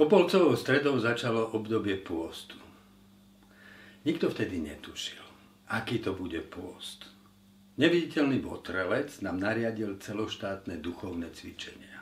Popolcovou 0.00 0.56
stredou 0.56 0.96
začalo 0.96 1.52
obdobie 1.52 2.00
pôstu. 2.00 2.56
Nikto 4.08 4.32
vtedy 4.32 4.56
netušil, 4.56 5.20
aký 5.68 6.00
to 6.00 6.16
bude 6.16 6.40
pôst. 6.48 7.04
Neviditeľný 7.76 8.40
votrelec 8.40 9.12
nám 9.20 9.36
nariadil 9.44 10.00
celoštátne 10.00 10.80
duchovné 10.80 11.28
cvičenia. 11.36 12.00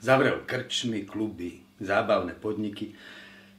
Zavrel 0.00 0.48
krčmy, 0.48 1.04
kluby, 1.04 1.60
zábavné 1.76 2.32
podniky. 2.40 2.96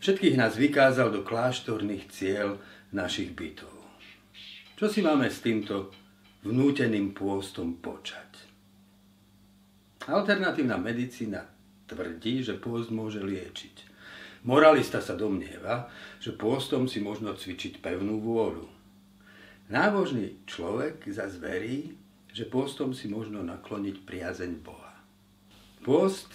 Všetkých 0.02 0.42
nás 0.42 0.58
vykázal 0.58 1.14
do 1.14 1.22
kláštorných 1.22 2.10
cieľ 2.10 2.58
našich 2.90 3.38
bytov. 3.38 3.70
Čo 4.74 4.90
si 4.90 5.06
máme 5.06 5.30
s 5.30 5.38
týmto 5.46 5.94
vnúteným 6.42 7.14
pôstom 7.14 7.78
počať? 7.78 8.42
Alternatívna 10.10 10.82
medicína 10.82 11.57
tvrdí, 11.88 12.44
že 12.44 12.60
pôst 12.60 12.92
môže 12.92 13.24
liečiť. 13.24 13.98
Moralista 14.46 15.02
sa 15.02 15.18
domnieva, 15.18 15.90
že 16.22 16.36
pôstom 16.36 16.86
si 16.86 17.02
možno 17.02 17.34
cvičiť 17.34 17.82
pevnú 17.82 18.22
vôľu. 18.22 18.68
Nábožný 19.68 20.48
človek 20.48 21.04
zase 21.12 21.44
verí, 21.44 21.98
že 22.32 22.48
pôstom 22.48 22.94
si 22.94 23.10
možno 23.12 23.44
nakloniť 23.44 24.06
priazeň 24.08 24.52
Boha. 24.64 24.94
Pôst 25.84 26.32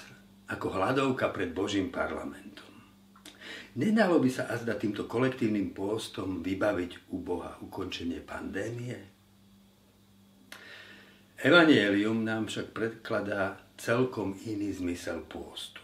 ako 0.51 0.77
hladovka 0.77 1.33
pred 1.33 1.55
Božím 1.55 1.89
parlamentom. 1.89 2.69
Nedalo 3.73 4.21
by 4.21 4.29
sa 4.29 4.53
azda 4.53 4.77
týmto 4.77 5.09
kolektívnym 5.09 5.73
pôstom 5.73 6.45
vybaviť 6.45 7.09
u 7.09 7.17
Boha 7.25 7.57
ukončenie 7.65 8.21
pandémie? 8.21 8.99
Evangelium 11.41 12.21
nám 12.21 12.53
však 12.53 12.77
predkladá 12.77 13.62
celkom 13.77 14.37
iný 14.47 14.73
zmysel 14.73 15.25
pôstu. 15.29 15.81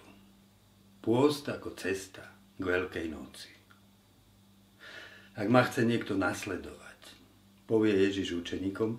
Pôst 1.00 1.48
ako 1.48 1.72
cesta 1.78 2.26
k 2.58 2.62
Veľkej 2.62 3.06
noci. 3.08 3.52
Ak 5.38 5.46
ma 5.46 5.62
chce 5.62 5.86
niekto 5.86 6.18
nasledovať, 6.18 6.98
povie 7.70 7.94
Ježiš 7.94 8.42
učeníkom, 8.42 8.98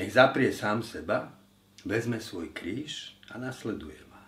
nech 0.00 0.10
zaprie 0.10 0.54
sám 0.56 0.80
seba, 0.80 1.36
vezme 1.84 2.16
svoj 2.16 2.54
kríž 2.56 3.18
a 3.28 3.36
nasleduje 3.36 4.00
ma. 4.08 4.24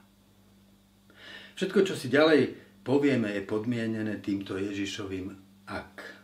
Všetko, 1.57 1.79
čo 1.89 1.95
si 1.97 2.13
ďalej 2.13 2.53
povieme, 2.85 3.33
je 3.33 3.43
podmienené 3.49 4.21
týmto 4.21 4.61
Ježišovým 4.61 5.33
ak. 5.73 6.23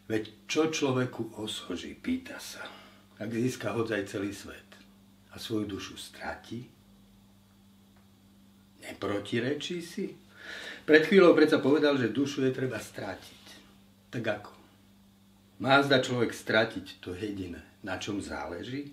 Veď 0.09 0.23
čo 0.49 0.73
človeku 0.73 1.37
osoží, 1.37 1.93
pýta 1.93 2.41
sa, 2.41 2.65
ak 3.19 3.29
získa 3.29 3.73
hodzaj 3.73 4.09
celý 4.09 4.33
svet 4.33 4.69
a 5.33 5.39
svoju 5.39 5.65
dušu 5.65 5.97
strati? 5.97 6.65
Neprotirečí 8.83 9.79
si? 9.81 10.11
Pred 10.83 11.07
chvíľou 11.07 11.31
predsa 11.31 11.63
povedal, 11.63 11.95
že 11.95 12.11
dušu 12.11 12.43
je 12.43 12.51
treba 12.51 12.75
stratiť. 12.75 13.43
Tak 14.11 14.23
ako? 14.27 14.53
Má 15.63 15.79
zda 15.79 16.03
človek 16.03 16.35
stratiť 16.35 16.99
to 16.99 17.15
jediné, 17.15 17.63
na 17.85 17.95
čom 17.95 18.19
záleží? 18.19 18.91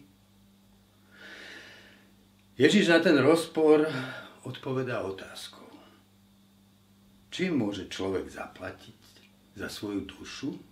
Ježiš 2.55 2.93
na 2.93 3.01
ten 3.01 3.19
rozpor 3.19 3.89
odpovedá 4.45 5.03
otázkou. 5.03 5.67
Čím 7.33 7.65
môže 7.65 7.89
človek 7.89 8.29
zaplatiť 8.31 9.01
za 9.57 9.67
svoju 9.67 10.07
dušu? 10.07 10.70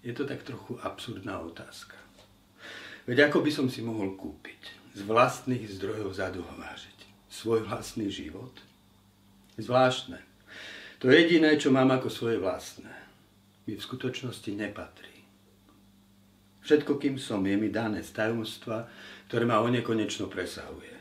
Je 0.00 0.12
to 0.16 0.24
tak 0.24 0.42
trochu 0.42 0.80
absurdná 0.80 1.40
otázka. 1.44 1.96
Veď 3.04 3.28
ako 3.28 3.44
by 3.44 3.50
som 3.52 3.66
si 3.68 3.84
mohol 3.84 4.16
kúpiť, 4.16 4.80
z 4.96 5.06
vlastných 5.06 5.70
zdrojov 5.70 6.18
zadohovážiť 6.18 6.98
svoj 7.30 7.62
vlastný 7.62 8.10
život? 8.10 8.52
Zvláštne. 9.60 10.18
To 11.00 11.08
jediné, 11.08 11.56
čo 11.56 11.72
mám 11.72 11.88
ako 11.94 12.12
svoje 12.12 12.36
vlastné, 12.36 12.92
mi 13.64 13.78
v 13.78 13.80
skutočnosti 13.80 14.50
nepatrí. 14.52 15.10
Všetko, 16.60 17.00
kým 17.00 17.16
som, 17.16 17.40
je 17.46 17.56
mi 17.56 17.72
dané 17.72 18.04
z 18.04 18.12
tajomstva, 18.12 18.84
ktoré 19.28 19.48
ma 19.48 19.64
onekonečno 19.64 20.28
presahuje. 20.28 20.96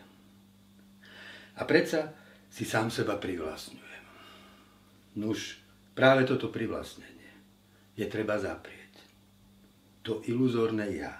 A 1.59 1.61
predsa 1.67 2.15
si 2.47 2.63
sám 2.63 2.87
seba 2.87 3.19
privlastňujem. 3.19 4.05
Nuž, 5.19 5.59
práve 5.91 6.23
toto 6.23 6.47
privlastnenie 6.47 7.31
je 7.99 8.07
treba 8.07 8.39
zaprieť. 8.39 8.88
To 10.03 10.23
iluzórne 10.25 10.87
ja 10.95 11.13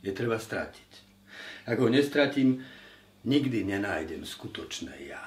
je 0.00 0.12
treba 0.16 0.40
stratiť. 0.40 0.90
Ak 1.68 1.76
ho 1.76 1.88
nestratím, 1.92 2.64
nikdy 3.28 3.64
nenájdem 3.68 4.24
skutočné 4.24 4.94
ja. 5.12 5.20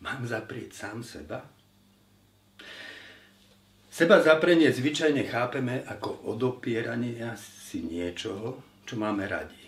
Mám 0.00 0.24
zaprieť 0.24 0.72
sám 0.72 1.04
seba? 1.04 1.44
Seba 3.90 4.22
zaprenie 4.22 4.70
zvyčajne 4.70 5.26
chápeme 5.26 5.82
ako 5.82 6.30
odopieranie 6.30 7.18
si 7.34 7.82
niečoho, 7.82 8.62
čo 8.86 8.94
máme 8.94 9.26
radi. 9.26 9.58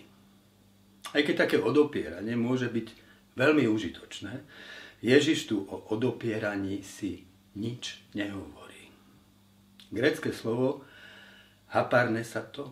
Aj 1.11 1.19
keď 1.19 1.35
také 1.45 1.59
odopieranie 1.59 2.39
môže 2.39 2.71
byť 2.71 2.87
veľmi 3.35 3.67
užitočné, 3.67 4.33
Ježiš 5.03 5.51
tu 5.51 5.67
o 5.67 5.83
odopieraní 5.91 6.79
si 6.79 7.27
nič 7.59 7.99
nehovorí. 8.15 8.70
Grecké 9.91 10.31
slovo 10.31 10.87
to 12.51 12.65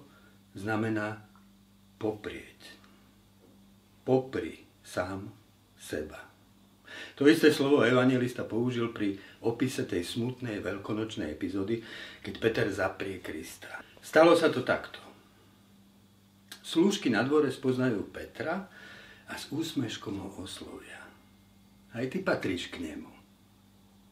znamená 0.56 1.24
poprieť. 2.00 2.80
Popri 4.08 4.64
sám 4.82 5.30
seba. 5.76 6.26
To 7.16 7.28
isté 7.28 7.54
slovo 7.54 7.86
evangelista 7.86 8.48
použil 8.48 8.90
pri 8.96 9.20
opise 9.46 9.86
tej 9.86 10.04
smutnej 10.04 10.64
veľkonočnej 10.64 11.30
epizódy, 11.30 11.84
keď 12.24 12.34
Peter 12.40 12.68
zaprie 12.72 13.20
Krista. 13.20 13.84
Stalo 14.00 14.34
sa 14.34 14.50
to 14.50 14.64
takto. 14.64 15.00
Slúžky 16.64 17.12
na 17.12 17.22
dvore 17.28 17.52
spoznajú 17.52 18.10
Petra 18.10 18.72
a 19.28 19.34
s 19.36 19.52
úsmeškom 19.52 20.16
ho 20.18 20.30
oslovia. 20.40 21.04
Aj 21.94 22.06
ty 22.08 22.24
patríš 22.24 22.72
k 22.72 22.82
nemu. 22.82 23.19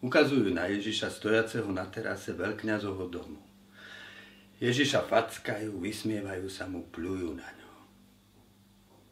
Ukazujú 0.01 0.53
na 0.53 0.69
Ježiša 0.69 1.09
stojaceho 1.09 1.69
na 1.73 1.89
terase 1.89 2.33
veľkňazovho 2.37 3.07
domu. 3.09 3.41
Ježiša 4.61 5.05
fackajú, 5.05 5.77
vysmievajú 5.77 6.49
sa 6.49 6.65
mu, 6.69 6.85
plujú 6.89 7.33
na 7.33 7.45
ňo. 7.45 7.71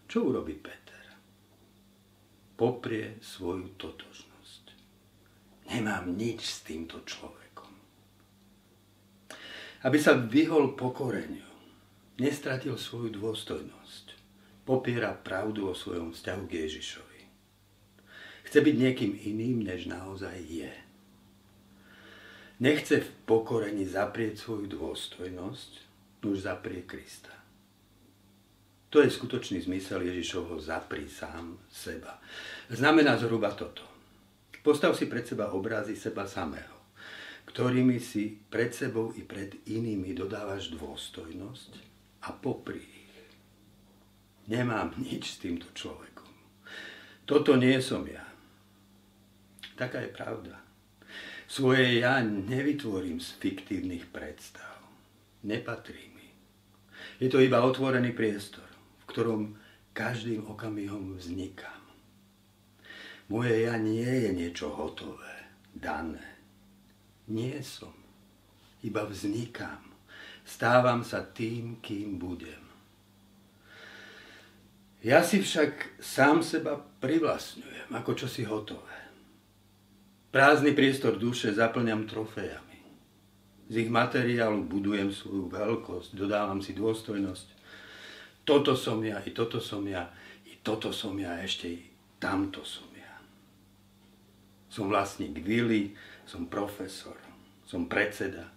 Čo 0.05 0.29
urobí 0.29 0.57
Peter? 0.57 0.85
poprie 2.55 3.19
svoju 3.19 3.75
totožnosť. 3.75 4.63
Nemám 5.75 6.15
nič 6.15 6.39
s 6.41 6.57
týmto 6.63 7.03
človekom. 7.03 7.71
Aby 9.83 9.97
sa 9.99 10.15
vyhol 10.15 10.73
pokoreniu, 10.73 11.45
nestratil 12.17 12.79
svoju 12.79 13.11
dôstojnosť, 13.11 14.15
popiera 14.63 15.11
pravdu 15.13 15.67
o 15.69 15.75
svojom 15.75 16.15
vzťahu 16.15 16.43
k 16.47 16.53
Ježišovi. 16.65 17.14
Chce 18.55 18.63
byť 18.63 18.77
niekým 18.79 19.13
iným, 19.19 19.67
než 19.67 19.91
naozaj 19.91 20.39
je. 20.47 20.71
Nechce 22.63 23.03
v 23.03 23.09
pokorení 23.27 23.83
zaprieť 23.83 24.39
svoju 24.39 24.71
dôstojnosť, 24.79 25.71
už 26.23 26.47
zaprie 26.47 26.87
Krista. 26.87 27.35
To 28.95 29.03
je 29.03 29.11
skutočný 29.11 29.59
zmysel 29.59 30.07
Ježišovho 30.07 30.55
zapri 30.63 31.03
sám 31.11 31.59
seba. 31.67 32.23
Znamená 32.71 33.19
zhruba 33.19 33.51
toto. 33.51 33.83
Postav 34.63 34.95
si 34.95 35.11
pred 35.11 35.27
seba 35.27 35.51
obrazy 35.51 35.99
seba 35.99 36.23
samého, 36.23 36.79
ktorými 37.51 37.99
si 37.99 38.39
pred 38.47 38.71
sebou 38.71 39.11
i 39.19 39.27
pred 39.27 39.67
inými 39.67 40.15
dodávaš 40.15 40.71
dôstojnosť 40.71 41.71
a 42.23 42.31
popri 42.31 42.79
ich. 42.79 43.19
Nemám 44.47 44.95
nič 44.95 45.35
s 45.35 45.43
týmto 45.43 45.67
človekom. 45.75 46.31
Toto 47.27 47.59
nie 47.59 47.83
som 47.83 48.07
ja. 48.07 48.24
Taká 49.75 49.99
je 49.99 50.11
pravda. 50.11 50.55
Svoje 51.45 51.99
ja 51.99 52.23
nevytvorím 52.23 53.19
z 53.19 53.37
fiktívnych 53.37 54.07
predstav. 54.09 54.81
Nepatrí 55.45 56.09
mi. 56.15 56.27
Je 57.21 57.29
to 57.29 57.43
iba 57.43 57.61
otvorený 57.61 58.15
priestor, 58.17 58.65
v 59.03 59.05
ktorom 59.05 59.41
každým 59.93 60.47
okamihom 60.47 61.19
vznikám. 61.19 61.85
Moje 63.29 63.67
ja 63.67 63.77
nie 63.77 64.05
je 64.05 64.29
niečo 64.33 64.73
hotové, 64.73 65.49
dané. 65.73 66.23
Nie 67.29 67.61
som. 67.61 67.93
Iba 68.85 69.05
vznikám. 69.05 69.81
Stávam 70.45 71.01
sa 71.01 71.25
tým, 71.25 71.81
kým 71.81 72.21
budem. 72.21 72.61
Ja 75.05 75.21
si 75.21 75.41
však 75.41 76.01
sám 76.01 76.41
seba 76.41 76.81
privlastňujem 77.01 77.93
ako 77.93 78.11
čosi 78.13 78.45
hotové. 78.45 79.04
Prázdny 80.35 80.75
priestor 80.75 81.15
duše 81.15 81.55
zaplňam 81.55 82.11
trofejami. 82.11 82.83
Z 83.71 83.87
ich 83.87 83.87
materiálu 83.87 84.67
budujem 84.67 85.07
svoju 85.07 85.47
veľkosť, 85.47 86.11
dodávam 86.11 86.59
si 86.59 86.75
dôstojnosť. 86.75 87.47
Toto 88.43 88.75
som 88.75 88.99
ja, 88.99 89.23
i 89.23 89.31
toto 89.31 89.63
som 89.63 89.87
ja, 89.87 90.11
i 90.43 90.59
toto 90.59 90.91
som 90.91 91.15
ja, 91.15 91.39
ešte 91.39 91.71
i 91.71 91.79
tamto 92.19 92.67
som 92.67 92.83
ja. 92.99 93.15
Som 94.67 94.91
vlastník 94.91 95.39
vily, 95.39 95.95
som 96.27 96.51
profesor, 96.51 97.15
som 97.63 97.87
predseda, 97.87 98.51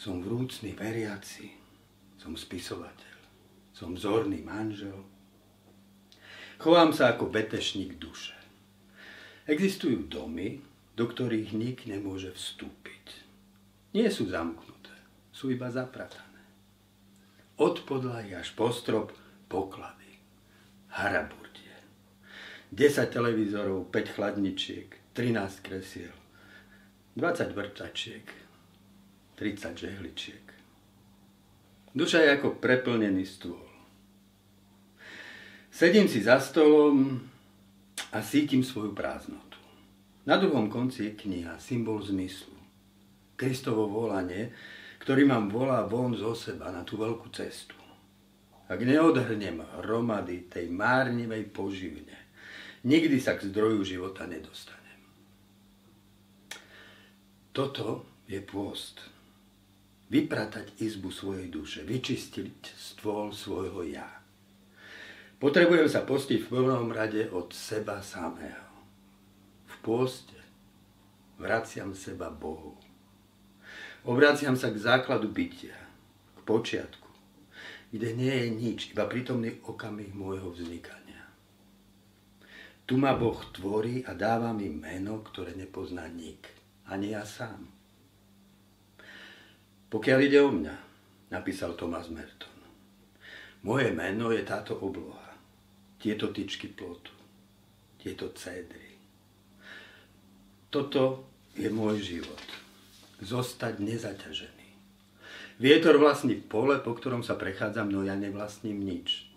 som 0.00 0.24
vrúcný 0.24 0.72
veriaci, 0.72 1.52
som 2.16 2.32
spisovateľ, 2.32 3.16
som 3.76 3.92
vzorný 3.92 4.40
manžel. 4.40 5.04
Chovám 6.56 6.96
sa 6.96 7.12
ako 7.12 7.28
betešník 7.28 8.00
duše. 8.00 8.32
Existujú 9.44 10.08
domy, 10.08 10.72
do 10.94 11.04
ktorých 11.10 11.50
nik 11.54 11.90
nemôže 11.90 12.30
vstúpiť. 12.30 13.26
Nie 13.94 14.10
sú 14.10 14.30
zamknuté, 14.30 14.94
sú 15.34 15.50
iba 15.50 15.70
zapratané. 15.70 16.42
Od 17.58 17.82
podlahy 17.86 18.34
až 18.34 18.50
po 18.54 18.70
strop 18.74 19.14
poklady, 19.46 20.18
haraburdie. 20.90 21.74
10 22.74 23.10
televízorov, 23.10 23.86
5 23.90 24.14
chladničiek, 24.18 24.90
13 25.14 25.62
kresiel, 25.62 26.14
20 27.14 27.54
vrtačiek, 27.54 28.26
30 29.38 29.78
žehličiek. 29.78 30.44
Duša 31.94 32.26
je 32.26 32.30
ako 32.34 32.58
preplnený 32.58 33.22
stôl. 33.22 33.62
Sedím 35.70 36.10
si 36.10 36.22
za 36.22 36.42
stolom 36.42 37.22
a 38.10 38.18
sítim 38.22 38.66
svoju 38.66 38.94
prázdnotu. 38.94 39.43
Na 40.24 40.40
druhom 40.40 40.72
konci 40.72 41.04
je 41.04 41.12
kniha, 41.20 41.60
symbol 41.60 42.00
zmyslu. 42.00 42.56
Kristovo 43.36 43.84
volanie, 43.92 44.56
ktorý 45.04 45.28
mám 45.28 45.52
volá 45.52 45.84
von 45.84 46.16
zo 46.16 46.32
seba 46.32 46.72
na 46.72 46.80
tú 46.80 46.96
veľkú 46.96 47.28
cestu. 47.28 47.76
Ak 48.64 48.80
neodhrnem 48.80 49.60
hromady 49.84 50.48
tej 50.48 50.72
márnivej 50.72 51.52
poživne, 51.52 52.16
nikdy 52.88 53.20
sa 53.20 53.36
k 53.36 53.52
zdroju 53.52 53.84
života 53.84 54.24
nedostanem. 54.24 55.00
Toto 57.52 58.08
je 58.24 58.40
pôst. 58.40 59.04
Vypratať 60.08 60.80
izbu 60.80 61.12
svojej 61.12 61.52
duše, 61.52 61.84
vyčistiť 61.84 62.72
stôl 62.72 63.28
svojho 63.28 63.84
ja. 63.84 64.08
Potrebujem 65.36 65.84
sa 65.84 66.00
postiť 66.08 66.48
v 66.48 66.48
prvom 66.48 66.88
rade 66.88 67.28
od 67.28 67.52
seba 67.52 68.00
samého 68.00 68.73
pôste 69.84 70.40
vraciam 71.36 71.92
seba 71.92 72.32
Bohu. 72.32 72.72
Obraciam 74.08 74.56
sa 74.56 74.72
k 74.72 74.80
základu 74.80 75.28
bytia, 75.28 75.76
k 76.36 76.40
počiatku, 76.48 77.08
kde 77.92 78.16
nie 78.16 78.32
je 78.32 78.48
nič, 78.48 78.80
iba 78.96 79.04
prítomný 79.04 79.60
okamih 79.60 80.16
môjho 80.16 80.48
vznikania. 80.56 81.20
Tu 82.88 82.96
ma 82.96 83.12
Boh 83.16 83.36
tvorí 83.52 84.04
a 84.08 84.16
dáva 84.16 84.56
mi 84.56 84.72
meno, 84.72 85.20
ktoré 85.20 85.56
nepozná 85.56 86.08
nik, 86.08 86.48
ani 86.88 87.12
ja 87.12 87.24
sám. 87.24 87.64
Pokiaľ 89.88 90.18
ide 90.20 90.40
o 90.40 90.52
mňa, 90.52 90.76
napísal 91.32 91.76
Thomas 91.76 92.12
Merton, 92.12 92.56
moje 93.64 93.88
meno 93.92 94.32
je 94.32 94.44
táto 94.44 94.76
obloha, 94.80 95.32
tieto 95.96 96.28
tyčky 96.28 96.68
plotu, 96.68 97.12
tieto 97.96 98.32
cédry. 98.36 98.83
Toto 100.74 101.30
je 101.54 101.70
môj 101.70 102.02
život. 102.02 102.42
Zostať 103.22 103.78
nezaťažený. 103.78 104.68
Vietor 105.62 106.02
vlastní 106.02 106.34
pole, 106.34 106.82
po 106.82 106.98
ktorom 106.98 107.22
sa 107.22 107.38
prechádzam, 107.38 107.94
no 107.94 108.02
ja 108.02 108.18
nevlastním 108.18 108.82
nič. 108.82 109.30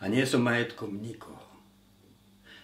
A 0.00 0.08
nie 0.08 0.24
som 0.24 0.40
majetkom 0.40 0.96
nikoho. 0.96 1.44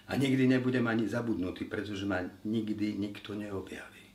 A 0.09 0.17
nikdy 0.17 0.49
nebudem 0.49 0.89
ani 0.89 1.05
zabudnutý, 1.05 1.69
pretože 1.69 2.09
ma 2.09 2.25
nikdy 2.41 2.97
nikto 2.97 3.37
neobjaví. 3.37 4.09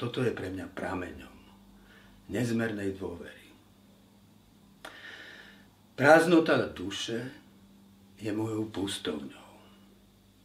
Toto 0.00 0.24
je 0.24 0.32
pre 0.32 0.48
mňa 0.48 0.72
prameňom 0.72 1.36
nezmernej 2.32 2.96
dôvery. 2.96 3.44
Prázdnota 6.00 6.64
duše 6.72 7.28
je 8.16 8.32
mojou 8.32 8.72
pustovňou. 8.72 9.43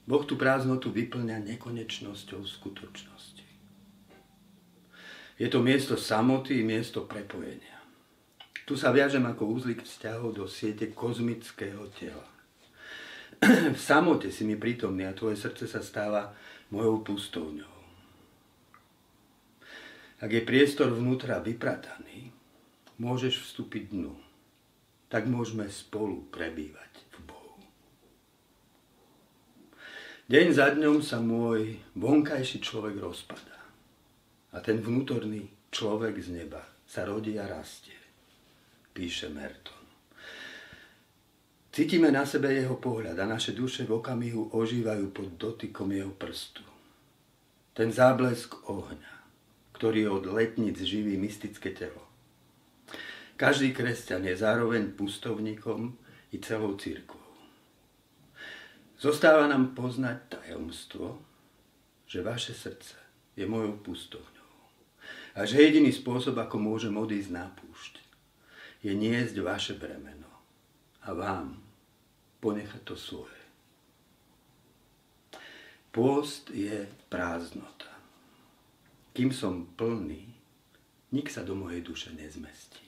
Boh 0.10 0.26
tú 0.26 0.42
prázdnotu 0.42 0.90
vyplňa 0.90 1.46
nekonečnosťou 1.54 2.42
skutočnosti. 2.42 3.46
Je 5.38 5.46
to 5.46 5.62
miesto 5.62 5.94
samoty, 5.94 6.66
miesto 6.66 7.06
prepojenia. 7.06 7.78
Tu 8.66 8.74
sa 8.74 8.90
viažem 8.90 9.22
ako 9.22 9.54
úzlik 9.54 9.86
vzťahov 9.86 10.34
do 10.34 10.50
siete 10.50 10.90
kozmického 10.90 11.94
tela. 11.94 12.26
v 13.78 13.80
samote 13.80 14.34
si 14.34 14.44
mi 14.50 14.58
prítomný 14.58 15.06
a 15.06 15.14
tvoje 15.14 15.38
srdce 15.38 15.70
sa 15.70 15.86
stáva 15.86 16.34
mojou 16.74 17.06
pustovňou. 17.06 17.76
Ak 20.20 20.30
je 20.34 20.42
priestor 20.44 20.92
vnútra 20.92 21.40
vyprataný, 21.40 22.34
môžeš 23.00 23.46
vstúpiť 23.46 23.96
dnu. 23.96 24.18
Tak 25.08 25.30
môžeme 25.30 25.70
spolu 25.72 26.28
prebývať. 26.28 27.09
Deň 30.30 30.48
za 30.54 30.70
dňom 30.78 31.02
sa 31.02 31.18
môj 31.18 31.82
vonkajší 31.98 32.62
človek 32.62 33.02
rozpadá. 33.02 33.66
A 34.54 34.62
ten 34.62 34.78
vnútorný 34.78 35.50
človek 35.74 36.22
z 36.22 36.38
neba 36.38 36.62
sa 36.86 37.02
rodí 37.02 37.34
a 37.42 37.50
rastie, 37.50 37.98
píše 38.94 39.26
Merton. 39.34 39.82
Cítime 41.74 42.14
na 42.14 42.30
sebe 42.30 42.54
jeho 42.54 42.78
pohľad 42.78 43.18
a 43.18 43.26
naše 43.26 43.58
duše 43.58 43.90
v 43.90 43.98
okamihu 43.98 44.54
ožívajú 44.54 45.10
pod 45.10 45.34
dotykom 45.34 45.90
jeho 45.98 46.14
prstu. 46.14 46.62
Ten 47.74 47.90
záblesk 47.90 48.70
ohňa, 48.70 49.14
ktorý 49.74 50.14
od 50.14 50.30
letnic 50.30 50.78
živí 50.78 51.18
mystické 51.18 51.74
telo. 51.74 52.06
Každý 53.34 53.74
kresťan 53.74 54.30
je 54.30 54.38
zároveň 54.38 54.94
pustovníkom 54.94 55.98
i 56.30 56.38
celou 56.38 56.78
církvou. 56.78 57.19
Zostáva 59.00 59.48
nám 59.48 59.80
poznať 59.80 60.28
tajomstvo, 60.28 61.24
že 62.04 62.20
vaše 62.20 62.52
srdce 62.52 63.00
je 63.32 63.48
mojou 63.48 63.80
pustovňou. 63.80 64.52
A 65.40 65.48
že 65.48 65.64
jediný 65.64 65.88
spôsob, 65.96 66.36
ako 66.36 66.60
môžem 66.60 66.92
odísť 66.92 67.32
na 67.32 67.48
púšť, 67.48 68.04
je 68.84 68.92
niesť 68.92 69.40
vaše 69.40 69.80
bremeno 69.80 70.28
a 71.08 71.16
vám 71.16 71.64
ponechať 72.44 72.84
to 72.84 73.00
svoje. 73.00 73.40
Pôst 75.96 76.52
je 76.52 76.84
prázdnota. 77.08 77.88
Kým 79.16 79.32
som 79.32 79.64
plný, 79.80 80.28
nik 81.16 81.32
sa 81.32 81.48
do 81.48 81.56
mojej 81.56 81.80
duše 81.80 82.12
nezmestí. 82.20 82.84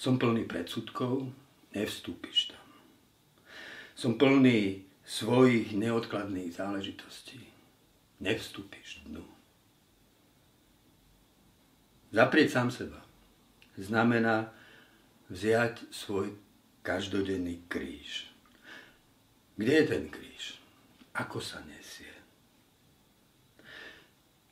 Som 0.00 0.16
plný 0.16 0.48
predsudkov, 0.48 1.28
nevstúpiš 1.76 2.56
tam. 2.56 2.66
Som 3.94 4.16
plný 4.16 4.93
svojich 5.04 5.76
neodkladných 5.76 6.56
záležitostí. 6.56 7.40
Nevstúpiš 8.24 9.04
dnu. 9.04 9.24
Zaprieť 12.14 12.48
sám 12.56 12.70
seba 12.72 13.04
znamená 13.76 14.48
vziať 15.28 15.92
svoj 15.92 16.32
každodenný 16.80 17.68
kríž. 17.68 18.30
Kde 19.60 19.72
je 19.82 19.84
ten 19.86 20.04
kríž? 20.08 20.56
Ako 21.14 21.38
sa 21.42 21.60
nesie? 21.68 22.10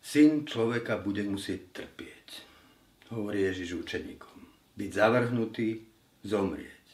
Syn 0.02 0.44
človeka 0.44 1.00
bude 1.00 1.24
musieť 1.24 1.72
trpieť, 1.72 2.28
hovorí 3.14 3.46
Ježiš 3.46 3.86
učeníkom. 3.86 4.44
Byť 4.76 4.90
zavrhnutý, 4.92 5.86
zomrieť. 6.26 6.86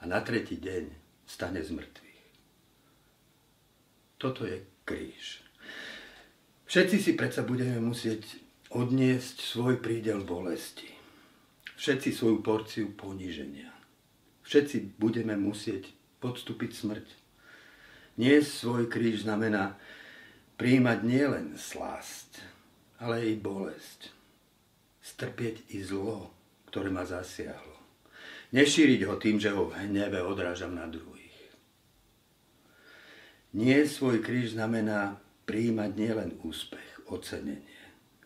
A 0.00 0.06
na 0.06 0.22
tretí 0.22 0.56
deň 0.56 0.88
stane 1.26 1.60
z. 1.60 2.01
Toto 4.22 4.46
je 4.46 4.62
kríž. 4.86 5.42
Všetci 6.70 6.96
si 7.02 7.12
predsa 7.18 7.42
budeme 7.42 7.82
musieť 7.82 8.22
odniesť 8.70 9.42
svoj 9.42 9.82
prídel 9.82 10.22
bolesti. 10.22 10.86
Všetci 11.74 12.14
svoju 12.14 12.38
porciu 12.38 12.94
poníženia. 12.94 13.74
Všetci 14.46 14.94
budeme 14.94 15.34
musieť 15.34 15.90
podstúpiť 16.22 16.70
smrť. 16.70 17.06
Nie 18.22 18.46
svoj 18.46 18.86
kríž 18.86 19.26
znamená 19.26 19.74
príjmať 20.54 20.98
nielen 21.02 21.58
slásť, 21.58 22.46
ale 23.02 23.26
i 23.26 23.34
bolesť. 23.34 24.14
Strpieť 25.02 25.74
i 25.74 25.82
zlo, 25.82 26.30
ktoré 26.70 26.94
ma 26.94 27.02
zasiahlo. 27.02 27.74
Nešíriť 28.54 29.02
ho 29.02 29.18
tým, 29.18 29.42
že 29.42 29.50
ho 29.50 29.66
v 29.66 29.82
hneve 29.82 30.22
odrážam 30.22 30.78
na 30.78 30.86
druhých. 30.86 31.21
Nie 33.52 33.84
svoj 33.84 34.24
kríž 34.24 34.56
znamená 34.56 35.20
príjmať 35.44 35.90
nielen 35.92 36.30
úspech, 36.40 37.04
ocenenie, 37.08 37.60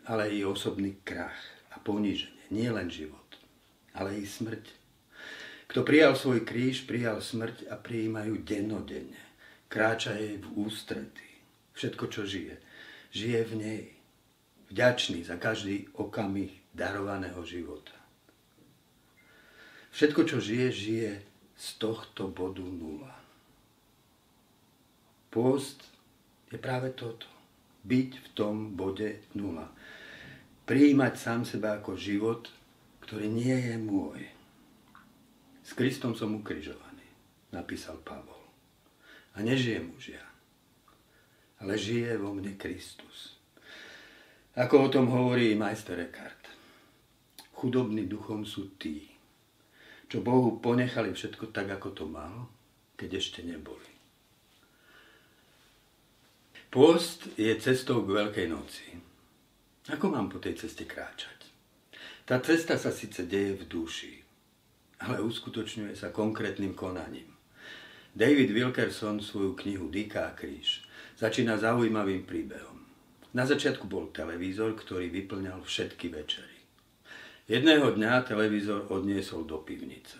ale 0.07 0.31
i 0.31 0.47
osobný 0.47 1.03
krach 1.03 1.35
a 1.75 1.83
poníženie. 1.83 2.47
Nie 2.47 2.71
len 2.71 2.87
život, 2.87 3.35
ale 3.91 4.15
i 4.15 4.23
smrť. 4.23 4.71
Kto 5.67 5.83
prijal 5.83 6.15
svoj 6.15 6.47
kríž, 6.47 6.87
prijal 6.87 7.19
smrť 7.19 7.67
a 7.67 7.75
prijímajú 7.75 8.39
dennodenne. 8.47 9.19
Kráča 9.67 10.15
jej 10.15 10.39
v 10.39 10.47
ústretí 10.63 11.27
všetko, 11.77 12.05
čo 12.09 12.25
žije. 12.25 12.55
Žije 13.13 13.41
v 13.45 13.53
nej. 13.61 13.83
Vďačný 14.73 15.23
za 15.23 15.37
každý 15.37 15.87
okamih 15.95 16.51
darovaného 16.73 17.39
života. 17.45 17.93
Všetko, 19.93 20.21
čo 20.27 20.37
žije, 20.41 20.67
žije 20.73 21.11
z 21.55 21.67
tohto 21.79 22.27
bodu 22.27 22.65
nula. 22.65 23.26
Pôst 25.31 25.83
je 26.51 26.57
práve 26.59 26.93
toto. 26.95 27.27
Byť 27.87 28.09
v 28.19 28.27
tom 28.35 28.75
bode 28.75 29.23
nula. 29.35 29.71
Prijímať 30.67 31.13
sám 31.15 31.41
seba 31.47 31.79
ako 31.79 31.95
život, 31.95 32.51
ktorý 33.03 33.31
nie 33.31 33.55
je 33.55 33.75
môj. 33.79 34.19
S 35.63 35.71
Kristom 35.71 36.15
som 36.15 36.35
ukrižovaný, 36.35 37.07
napísal 37.55 37.99
Pavol. 38.03 38.43
A 39.35 39.43
nežijem 39.43 39.91
už 39.95 40.19
ja 40.19 40.27
ale 41.59 41.77
žije 41.77 42.17
vo 42.17 42.33
mne 42.33 42.53
Kristus. 42.57 43.37
Ako 44.57 44.89
o 44.89 44.91
tom 44.93 45.09
hovorí 45.09 45.53
majster 45.53 45.97
Eckhart. 46.01 46.49
Chudobní 47.57 48.05
duchom 48.05 48.45
sú 48.45 48.77
tí, 48.77 49.09
čo 50.05 50.21
Bohu 50.21 50.61
ponechali 50.61 51.13
všetko 51.13 51.49
tak, 51.49 51.73
ako 51.73 51.89
to 51.93 52.05
malo, 52.05 52.49
keď 52.93 53.17
ešte 53.17 53.41
neboli. 53.41 53.96
Pôst 56.67 57.31
je 57.39 57.47
cestou 57.63 58.03
k 58.03 58.11
Veľkej 58.11 58.51
noci. 58.51 58.91
Ako 59.87 60.11
mám 60.11 60.27
po 60.27 60.43
tej 60.43 60.59
ceste 60.59 60.83
kráčať? 60.83 61.47
Tá 62.27 62.43
cesta 62.43 62.75
sa 62.75 62.91
síce 62.91 63.23
deje 63.23 63.55
v 63.55 63.63
duši, 63.71 64.19
ale 64.99 65.23
uskutočňuje 65.23 65.95
sa 65.95 66.11
konkrétnym 66.11 66.75
konaním. 66.75 67.31
David 68.11 68.51
Wilkerson 68.51 69.23
svoju 69.23 69.55
knihu 69.63 69.87
Diká 69.87 70.35
kríž 70.35 70.83
začína 71.15 71.55
zaujímavým 71.55 72.27
príbehom. 72.27 72.83
Na 73.31 73.47
začiatku 73.47 73.87
bol 73.87 74.11
televízor, 74.11 74.75
ktorý 74.75 75.07
vyplňal 75.07 75.63
všetky 75.63 76.11
večery. 76.11 76.59
Jedného 77.47 77.95
dňa 77.95 78.27
televízor 78.27 78.91
odniesol 78.91 79.47
do 79.47 79.63
pivnice. 79.63 80.19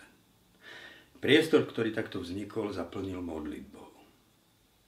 Priestor, 1.19 1.67
ktorý 1.67 1.91
takto 1.91 2.23
vznikol, 2.23 2.71
zaplnil 2.71 3.19
modlitbou. 3.19 3.86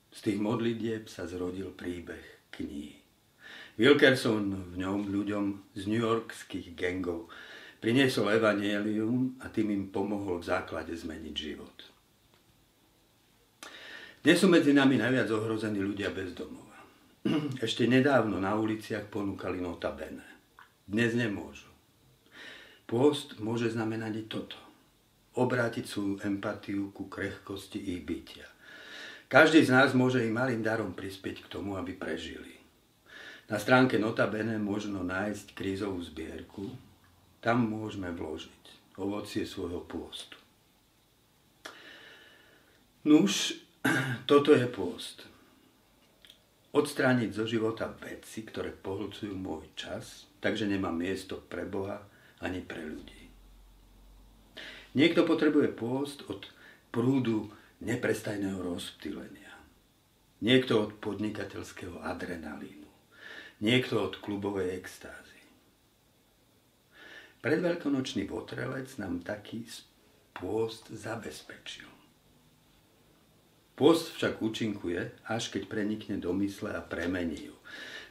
Z 0.09 0.19
tých 0.25 0.39
modlitieb 0.41 1.05
sa 1.05 1.29
zrodil 1.29 1.69
príbeh 1.73 2.49
kníh. 2.49 2.97
Wilkerson 3.79 4.75
v 4.75 4.75
ňom 4.75 5.07
ľuďom 5.07 5.45
z 5.77 5.83
New 5.87 6.03
Yorkských 6.03 6.75
gangov 6.75 7.31
priniesol 7.79 8.27
evanielium 8.35 9.39
a 9.39 9.47
tým 9.47 9.71
im 9.71 9.87
pomohol 9.87 10.43
v 10.43 10.49
základe 10.51 10.91
zmeniť 10.91 11.35
život. 11.35 11.77
Dnes 14.19 14.35
sú 14.35 14.51
medzi 14.51 14.75
nami 14.75 14.99
najviac 14.99 15.31
ohrození 15.31 15.79
ľudia 15.79 16.11
bez 16.11 16.35
domova. 16.35 16.75
Ešte 17.65 17.87
nedávno 17.87 18.35
na 18.35 18.51
uliciach 18.59 19.07
ponúkali 19.07 19.63
notabene. 19.63 20.27
Dnes 20.83 21.15
nemôžu. 21.15 21.71
Pôst 22.83 23.39
môže 23.39 23.71
znamenať 23.71 24.13
i 24.19 24.23
toto. 24.27 24.59
Obrátiť 25.39 25.87
svoju 25.87 26.19
empatiu 26.27 26.91
ku 26.91 27.07
krehkosti 27.07 27.79
ich 27.79 28.03
bytia. 28.03 28.43
Každý 29.29 29.61
z 29.61 29.69
nás 29.69 29.93
môže 29.93 30.25
i 30.25 30.33
malým 30.33 30.65
darom 30.65 30.97
prispieť 30.97 31.45
k 31.45 31.51
tomu, 31.53 31.77
aby 31.77 31.93
prežili. 31.93 32.57
Na 33.45 33.61
stránke 33.61 34.01
Notabene 34.01 34.57
možno 34.57 35.05
nájsť 35.05 35.53
krízovú 35.53 36.01
zbierku. 36.01 36.73
Tam 37.37 37.61
môžeme 37.61 38.09
vložiť 38.09 38.97
ovocie 38.97 39.45
svojho 39.45 39.85
pôstu. 39.85 40.33
Nuž, 43.05 43.61
toto 44.29 44.57
je 44.57 44.65
pôst. 44.65 45.29
Odstrániť 46.73 47.29
zo 47.29 47.45
života 47.45 47.85
veci, 48.01 48.41
ktoré 48.41 48.73
pohlcujú 48.73 49.37
môj 49.37 49.69
čas, 49.77 50.25
takže 50.41 50.65
nemám 50.65 50.97
miesto 50.97 51.37
pre 51.37 51.69
Boha 51.69 52.01
ani 52.41 52.65
pre 52.65 52.81
ľudí. 52.81 53.29
Niekto 54.97 55.21
potrebuje 55.21 55.69
pôst 55.69 56.25
od 56.25 56.49
prúdu 56.89 57.53
neprestajného 57.79 58.59
rozptýlenia. 58.59 59.55
Niekto 60.39 60.87
od 60.87 60.91
podnikateľského 60.99 61.99
adrenalínu. 62.03 62.87
Niekto 63.59 63.99
od 63.99 64.23
klubovej 64.23 64.75
extázy. 64.75 65.39
Predveľkonočný 67.39 68.27
votrelec 68.27 68.87
nám 68.99 69.23
taký 69.23 69.63
pôst 70.35 70.91
zabezpečil. 70.91 71.87
Pôst 73.79 74.11
však 74.15 74.43
účinkuje, 74.43 75.23
až 75.23 75.55
keď 75.55 75.71
prenikne 75.71 76.19
do 76.19 76.35
mysle 76.35 76.75
a 76.75 76.83
premení 76.83 77.47
ju. 77.47 77.55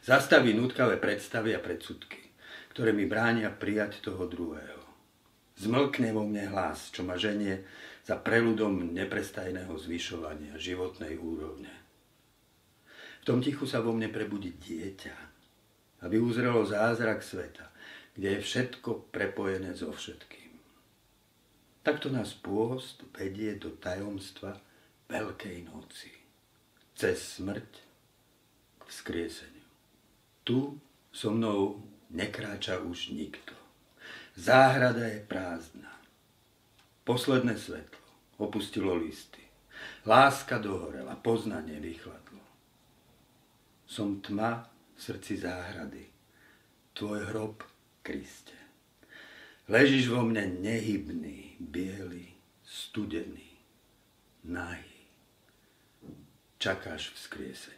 Zastaví 0.00 0.56
nutkavé 0.56 0.96
predstavy 0.96 1.52
a 1.52 1.60
predsudky, 1.60 2.32
ktoré 2.72 2.96
mi 2.96 3.04
bránia 3.04 3.52
prijať 3.52 4.00
toho 4.00 4.24
druhého. 4.24 4.77
Zmlkne 5.58 6.14
vo 6.14 6.22
mne 6.22 6.46
hlas, 6.54 6.94
čo 6.94 7.02
ma 7.02 7.18
ženie 7.18 7.66
za 8.06 8.14
preludom 8.14 8.94
neprestajného 8.94 9.74
zvyšovania 9.74 10.54
životnej 10.54 11.18
úrovne. 11.18 11.74
V 13.20 13.24
tom 13.26 13.42
tichu 13.42 13.66
sa 13.66 13.82
vo 13.82 13.90
mne 13.90 14.08
prebudí 14.08 14.54
dieťa, 14.54 15.16
aby 16.06 16.16
uzrelo 16.22 16.62
zázrak 16.62 17.26
sveta, 17.26 17.68
kde 18.14 18.38
je 18.38 18.40
všetko 18.46 19.10
prepojené 19.10 19.74
so 19.74 19.90
všetkým. 19.90 20.54
Takto 21.82 22.06
nás 22.14 22.38
pôst 22.38 23.02
vedie 23.18 23.58
do 23.58 23.74
tajomstva 23.74 24.62
Veľkej 25.10 25.66
noci. 25.66 26.12
Cez 26.92 27.40
smrť 27.40 27.70
k 28.78 28.82
vzkrieseniu. 28.84 29.66
Tu 30.44 30.76
so 31.10 31.28
mnou 31.34 31.80
nekráča 32.14 32.78
už 32.84 33.10
nikto. 33.16 33.57
Záhrada 34.38 35.02
je 35.02 35.18
prázdna. 35.26 35.90
Posledné 37.02 37.58
svetlo 37.58 37.98
opustilo 38.38 38.94
listy. 38.94 39.42
Láska 40.06 40.62
dohorela, 40.62 41.18
poznanie 41.18 41.82
vychladlo. 41.82 42.38
Som 43.82 44.22
tma 44.22 44.70
v 44.94 44.98
srdci 45.02 45.42
záhrady. 45.42 46.06
Tvoj 46.94 47.34
hrob, 47.34 47.66
Kriste. 48.02 48.54
Ležíš 49.66 50.08
vo 50.08 50.22
mne 50.22 50.62
nehybný, 50.62 51.58
biely, 51.58 52.38
studený, 52.62 53.58
nahý 54.46 54.98
čakáš 56.58 57.14
vzkriesenie. 57.14 57.77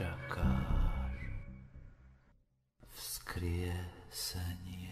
čakáš 0.00 1.20
vzkriesenie. 2.96 4.89